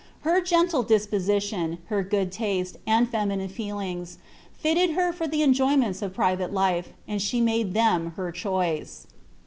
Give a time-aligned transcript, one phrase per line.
[0.21, 4.17] Her gentle disposition, her good lute, aod feminine feelings,
[4.51, 9.05] fitted her for the enjoyments of private life, ud the tiiadc them her choice.